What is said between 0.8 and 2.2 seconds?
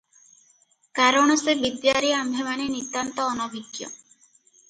କାରଣ ସେ ବିଦ୍ୟାରେ